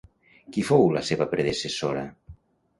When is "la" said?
0.95-1.05